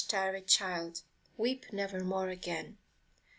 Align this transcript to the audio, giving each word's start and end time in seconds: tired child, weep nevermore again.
tired 0.07 0.47
child, 0.47 1.03
weep 1.37 1.71
nevermore 1.71 2.29
again. 2.29 2.75